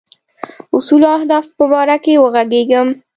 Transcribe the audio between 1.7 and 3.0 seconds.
باره کې وږغېږم.